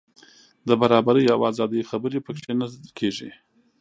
[0.67, 2.65] د برابرۍ او ازادۍ خبرې په کې نه
[2.97, 3.29] کېږي.